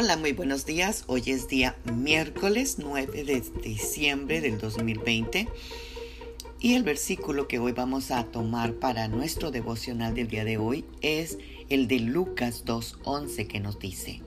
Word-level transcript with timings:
Hola, 0.00 0.16
muy 0.16 0.30
buenos 0.30 0.64
días. 0.64 1.02
Hoy 1.08 1.24
es 1.26 1.48
día 1.48 1.74
miércoles 1.92 2.76
9 2.78 3.24
de 3.24 3.42
diciembre 3.64 4.40
del 4.40 4.56
2020 4.56 5.48
y 6.60 6.74
el 6.74 6.84
versículo 6.84 7.48
que 7.48 7.58
hoy 7.58 7.72
vamos 7.72 8.12
a 8.12 8.22
tomar 8.22 8.74
para 8.74 9.08
nuestro 9.08 9.50
devocional 9.50 10.14
del 10.14 10.28
día 10.28 10.44
de 10.44 10.56
hoy 10.56 10.84
es 11.00 11.38
el 11.68 11.88
de 11.88 11.98
Lucas 11.98 12.64
2.11 12.64 13.48
que 13.48 13.58
nos 13.58 13.80
dice 13.80 14.22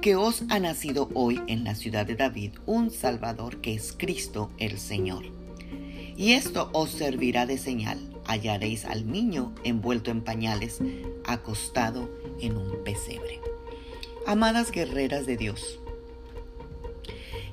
que 0.00 0.16
os 0.16 0.44
ha 0.48 0.60
nacido 0.60 1.10
hoy 1.12 1.42
en 1.46 1.64
la 1.64 1.74
ciudad 1.74 2.06
de 2.06 2.16
David 2.16 2.52
un 2.64 2.90
Salvador 2.90 3.60
que 3.60 3.74
es 3.74 3.92
Cristo 3.92 4.50
el 4.56 4.78
Señor. 4.78 5.26
Y 6.16 6.32
esto 6.32 6.70
os 6.72 6.90
servirá 6.90 7.44
de 7.44 7.58
señal. 7.58 7.98
Hallaréis 8.24 8.86
al 8.86 9.12
niño 9.12 9.54
envuelto 9.62 10.10
en 10.10 10.22
pañales, 10.22 10.78
acostado 11.26 12.08
en 12.40 12.56
un 12.56 12.82
pesebre. 12.82 13.55
Amadas 14.26 14.72
guerreras 14.72 15.24
de 15.24 15.36
Dios, 15.36 15.78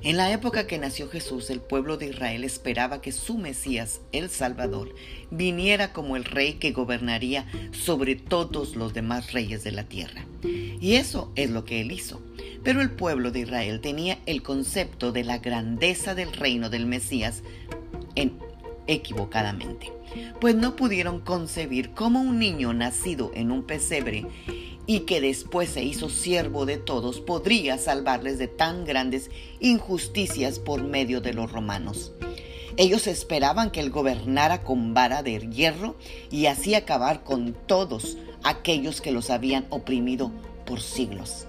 en 0.04 0.18
la 0.18 0.34
época 0.34 0.68
que 0.68 0.78
nació 0.78 1.08
Jesús, 1.08 1.50
el 1.50 1.62
pueblo 1.62 1.96
de 1.96 2.08
Israel 2.08 2.44
esperaba 2.44 3.00
que 3.00 3.14
su 3.14 3.38
Mesías, 3.38 4.02
el 4.12 4.30
Salvador, 4.30 4.94
viniera 5.32 5.94
como 5.94 6.18
el 6.18 6.26
rey 6.26 6.56
que 6.56 6.74
gobernaría 6.74 7.46
sobre 7.72 8.16
todos 8.18 8.76
los 8.76 8.94
demás 8.94 9.32
reyes 9.32 9.64
de 9.64 9.72
la 9.72 9.86
tierra. 9.86 10.26
Y 10.44 10.96
eso 10.96 11.32
es 11.36 11.50
lo 11.52 11.64
que 11.64 11.80
él 11.80 11.94
hizo. 11.94 12.22
Pero 12.64 12.82
el 12.82 12.92
pueblo 12.92 13.32
de 13.32 13.40
Israel 13.40 13.80
tenía 13.80 14.20
el 14.26 14.44
concepto 14.44 15.14
de 15.14 15.24
la 15.24 15.38
grandeza 15.38 16.16
del 16.16 16.34
reino 16.34 16.70
del 16.70 16.86
Mesías 16.86 17.42
en, 18.16 18.38
equivocadamente, 18.88 19.90
pues 20.42 20.56
no 20.56 20.76
pudieron 20.76 21.22
concebir 21.22 21.92
cómo 21.92 22.20
un 22.20 22.40
niño 22.40 22.74
nacido 22.74 23.32
en 23.36 23.52
un 23.52 23.64
pesebre 23.64 24.26
y 24.86 25.02
que 25.02 25.22
después 25.22 25.70
se 25.70 25.84
hizo 25.84 26.10
siervo 26.10 26.66
de 26.66 26.78
todos, 26.78 27.22
podría 27.22 27.78
salvarles 27.78 28.38
de 28.38 28.48
tan 28.48 28.86
grandes 28.86 29.30
injusticias 29.60 30.60
por 30.60 30.84
medio 30.84 31.22
de 31.22 31.34
los 31.34 31.52
romanos. 31.52 32.12
Ellos 32.76 33.06
esperaban 33.08 33.70
que 33.70 33.80
él 33.80 33.92
gobernara 33.92 34.64
con 34.64 34.94
vara 34.94 35.22
de 35.22 35.40
hierro 35.50 35.96
y 36.32 36.48
así 36.48 36.74
acabar 36.74 37.24
con 37.24 37.54
todos 37.68 38.18
aquellos 38.44 39.00
que 39.00 39.12
los 39.12 39.30
habían 39.30 39.68
oprimido 39.70 40.32
por 40.66 40.82
siglos. 40.82 41.48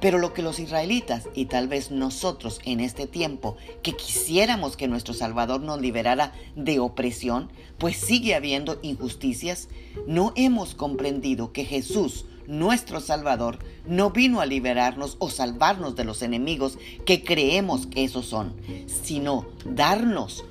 Pero 0.00 0.16
lo 0.16 0.32
que 0.32 0.42
los 0.42 0.58
israelitas 0.58 1.28
y 1.34 1.44
tal 1.44 1.68
vez 1.68 1.90
nosotros 1.90 2.60
en 2.64 2.80
este 2.80 3.06
tiempo 3.06 3.58
que 3.82 3.92
quisiéramos 3.92 4.78
que 4.78 4.88
nuestro 4.88 5.12
Salvador 5.12 5.60
nos 5.60 5.78
liberara 5.78 6.32
de 6.56 6.78
opresión, 6.78 7.50
pues 7.76 7.98
sigue 7.98 8.34
habiendo 8.34 8.78
injusticias, 8.80 9.68
no 10.06 10.32
hemos 10.36 10.74
comprendido 10.74 11.52
que 11.52 11.66
Jesús 11.66 12.24
nuestro 12.50 13.00
Salvador 13.00 13.58
no 13.86 14.10
vino 14.10 14.40
a 14.40 14.46
liberarnos 14.46 15.16
o 15.20 15.30
salvarnos 15.30 15.94
de 15.94 16.04
los 16.04 16.20
enemigos 16.20 16.78
que 17.06 17.22
creemos 17.22 17.86
que 17.86 18.04
esos 18.04 18.26
son, 18.26 18.54
sino 18.86 19.46
darnos 19.64 20.44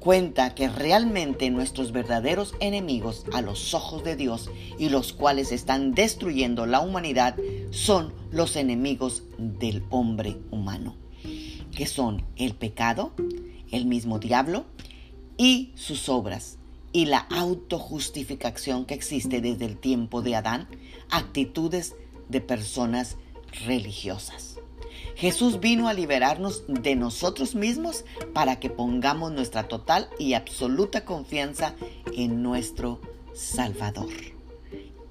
cuenta 0.00 0.54
que 0.54 0.68
realmente 0.68 1.50
nuestros 1.50 1.92
verdaderos 1.92 2.54
enemigos 2.58 3.26
a 3.34 3.42
los 3.42 3.74
ojos 3.74 4.02
de 4.02 4.16
Dios 4.16 4.50
y 4.78 4.88
los 4.88 5.12
cuales 5.12 5.52
están 5.52 5.92
destruyendo 5.92 6.64
la 6.64 6.80
humanidad 6.80 7.36
son 7.70 8.14
los 8.30 8.56
enemigos 8.56 9.24
del 9.36 9.84
hombre 9.90 10.38
humano, 10.50 10.96
que 11.76 11.86
son 11.86 12.24
el 12.36 12.54
pecado, 12.54 13.12
el 13.70 13.84
mismo 13.84 14.18
diablo 14.18 14.64
y 15.36 15.72
sus 15.74 16.08
obras 16.08 16.56
y 16.92 17.06
la 17.06 17.18
autojustificación 17.18 18.84
que 18.84 18.94
existe 18.94 19.40
desde 19.40 19.66
el 19.66 19.76
tiempo 19.76 20.22
de 20.22 20.36
Adán, 20.36 20.68
actitudes 21.10 21.94
de 22.28 22.40
personas 22.40 23.16
religiosas. 23.66 24.58
Jesús 25.16 25.60
vino 25.60 25.88
a 25.88 25.94
liberarnos 25.94 26.64
de 26.66 26.96
nosotros 26.96 27.54
mismos 27.54 28.04
para 28.32 28.58
que 28.58 28.70
pongamos 28.70 29.32
nuestra 29.32 29.68
total 29.68 30.08
y 30.18 30.34
absoluta 30.34 31.04
confianza 31.04 31.74
en 32.16 32.42
nuestro 32.42 33.00
Salvador. 33.34 34.10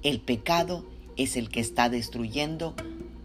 El 0.02 0.20
pecado 0.20 0.84
es 1.16 1.36
el 1.36 1.48
que 1.48 1.60
está 1.60 1.88
destruyendo 1.88 2.74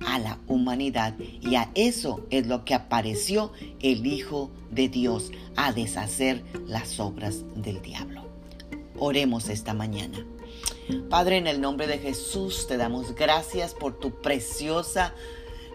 a 0.05 0.19
la 0.19 0.39
humanidad 0.47 1.15
y 1.19 1.55
a 1.55 1.71
eso 1.75 2.25
es 2.29 2.47
lo 2.47 2.65
que 2.65 2.75
apareció 2.75 3.51
el 3.81 4.05
Hijo 4.05 4.51
de 4.71 4.89
Dios, 4.89 5.31
a 5.55 5.71
deshacer 5.71 6.44
las 6.67 6.99
obras 6.99 7.44
del 7.55 7.81
diablo. 7.81 8.34
Oremos 8.97 9.50
esta 9.50 9.73
mañana. 9.73 10.25
Padre, 11.09 11.38
en 11.38 11.47
el 11.47 11.61
nombre 11.61 11.88
de 11.88 11.97
Jesús 11.97 12.67
te 12.67 12.78
damos 12.78 13.16
gracias 13.16 13.73
por 13.73 13.97
tu 14.00 14.22
preciosa 14.22 15.13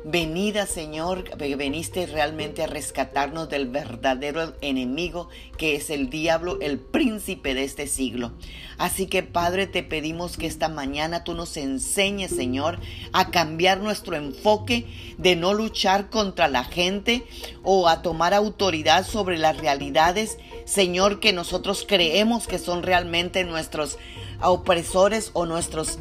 venida, 0.05 0.67
Señor, 0.67 1.37
veniste 1.37 2.07
realmente 2.07 2.63
a 2.63 2.67
rescatarnos 2.67 3.49
del 3.49 3.69
verdadero 3.69 4.55
enemigo 4.61 5.29
que 5.59 5.77
es 5.77 5.91
el 5.91 6.11
diablo, 6.11 6.59
el 6.61 6.79
príncipe 6.79 7.55
de 7.55 7.65
este 7.65 7.87
siglo. 7.87 8.33
Así 8.79 9.07
que, 9.07 9.23
Padre, 9.23 9.67
te 9.67 9.83
pedimos 9.83 10.37
que 10.37 10.47
esta 10.47 10.69
mañana 10.69 11.23
tú 11.25 11.35
nos 11.35 11.57
enseñes, 11.57 12.31
Señor, 12.31 12.79
a 13.13 13.31
cambiar 13.31 13.81
nuestro 13.81 14.17
enfoque 14.17 14.87
de 15.19 15.37
no 15.37 15.53
luchar 15.53 16.09
contra 16.09 16.49
la 16.49 16.65
gente 16.65 17.25
o 17.63 17.89
a 17.89 18.03
tomar 18.03 18.33
autoridad 18.33 19.07
sobre 19.07 19.37
las 19.37 19.59
realidades 19.59 20.39
Señor, 20.71 21.19
que 21.19 21.33
nosotros 21.33 21.85
creemos 21.87 22.47
que 22.47 22.61
son 22.61 22.85
realmente 22.85 23.43
nuestros 23.43 23.99
opresores 24.43 25.31
o 25.33 25.47
nuestros 25.47 25.99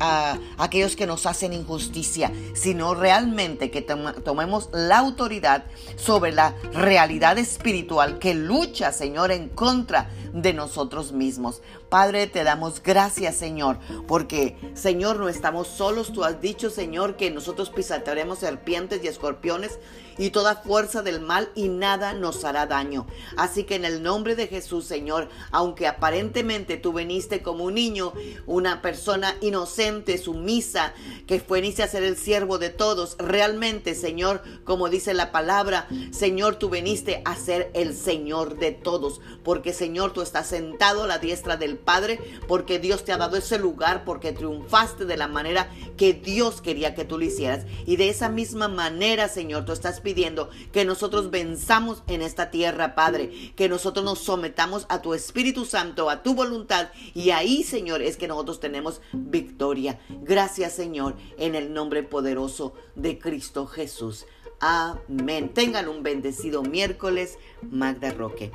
aquellos 0.57 0.95
que 0.95 1.07
nos 1.07 1.25
hacen 1.25 1.53
injusticia, 1.53 2.31
sino 2.53 2.95
realmente 2.95 3.71
que 3.71 3.81
tomemos 3.81 4.69
la 4.73 4.99
autoridad 4.99 5.65
sobre 5.95 6.31
la 6.31 6.55
realidad 6.73 7.37
espiritual 7.37 8.19
que 8.19 8.33
lucha, 8.33 8.91
Señor, 8.91 9.31
en 9.31 9.49
contra 9.49 10.09
de 10.33 10.53
nosotros 10.53 11.11
mismos. 11.11 11.61
Padre, 11.89 12.27
te 12.27 12.43
damos 12.43 12.83
gracias, 12.83 13.35
Señor, 13.35 13.79
porque, 14.07 14.55
Señor, 14.75 15.17
no 15.17 15.27
estamos 15.27 15.67
solos. 15.67 16.13
Tú 16.13 16.23
has 16.23 16.39
dicho, 16.39 16.69
Señor, 16.69 17.15
que 17.15 17.31
nosotros 17.31 17.71
pisataremos 17.71 18.39
serpientes 18.39 19.03
y 19.03 19.07
escorpiones 19.07 19.79
y 20.19 20.29
toda 20.29 20.57
fuerza 20.57 21.01
del 21.01 21.21
mal 21.21 21.49
y 21.55 21.69
nada 21.69 22.13
nos 22.13 22.43
hará 22.43 22.67
daño. 22.67 23.07
Así 23.37 23.63
que 23.63 23.75
en 23.75 23.85
el 23.85 24.03
nombre 24.03 24.35
de 24.35 24.47
Jesús, 24.47 24.85
Señor, 24.85 25.29
aunque 25.49 25.87
aparentemente 25.87 26.77
tú 26.77 26.93
viniste 26.93 27.41
como 27.41 27.63
un 27.63 27.75
niño, 27.75 28.13
una 28.45 28.81
persona 28.81 29.35
inocente, 29.41 30.17
sumisa, 30.17 30.93
que 31.27 31.39
fuiste 31.39 31.83
a 31.83 31.87
ser 31.87 32.03
el 32.03 32.17
siervo 32.17 32.57
de 32.57 32.69
todos, 32.69 33.15
realmente, 33.19 33.95
Señor, 33.95 34.41
como 34.63 34.89
dice 34.89 35.13
la 35.13 35.31
palabra, 35.31 35.87
Señor, 36.11 36.55
tú 36.55 36.69
viniste 36.69 37.21
a 37.25 37.35
ser 37.35 37.69
el 37.73 37.95
Señor 37.95 38.57
de 38.57 38.71
todos, 38.71 39.21
porque 39.43 39.73
Señor, 39.73 40.13
tú 40.13 40.21
estás 40.21 40.47
sentado 40.47 41.03
a 41.03 41.07
la 41.07 41.19
diestra 41.19 41.57
del 41.57 41.77
Padre, 41.77 42.19
porque 42.47 42.79
Dios 42.79 43.03
te 43.03 43.11
ha 43.11 43.17
dado 43.17 43.37
ese 43.37 43.59
lugar, 43.59 44.05
porque 44.05 44.31
triunfaste 44.31 45.05
de 45.05 45.17
la 45.17 45.27
manera 45.27 45.69
que 45.97 46.13
Dios 46.13 46.61
quería 46.61 46.95
que 46.95 47.05
tú 47.05 47.17
lo 47.17 47.25
hicieras. 47.25 47.65
Y 47.85 47.97
de 47.97 48.09
esa 48.09 48.29
misma 48.29 48.67
manera, 48.67 49.27
Señor, 49.27 49.65
tú 49.65 49.73
estás 49.73 49.99
pidiendo 50.01 50.49
que 50.71 50.85
nosotros 50.85 51.29
venzamos 51.29 52.03
en 52.07 52.21
esta 52.21 52.51
tierra, 52.51 52.95
Padre, 52.95 53.53
que 53.55 53.69
nosotros 53.69 54.05
nos 54.05 54.19
sometamos 54.19 54.85
a 54.89 55.01
tu 55.01 55.13
Espíritu 55.13 55.65
Santo, 55.65 56.09
a 56.09 56.23
tu 56.23 56.33
voluntad, 56.33 56.89
y 57.13 57.31
ahí, 57.31 57.63
Señor, 57.63 58.01
es 58.01 58.17
que 58.19 58.27
nosotros 58.27 58.59
tenemos 58.59 59.01
victoria. 59.13 59.99
Gracias, 60.21 60.73
Señor, 60.73 61.15
en 61.37 61.55
el 61.55 61.73
nombre 61.73 62.03
poderoso 62.03 62.73
de 62.95 63.17
Cristo 63.17 63.65
Jesús. 63.65 64.27
Amén. 64.59 65.49
Tengan 65.49 65.87
un 65.87 66.03
bendecido 66.03 66.61
miércoles, 66.61 67.39
Magda 67.63 68.11
Roque. 68.11 68.51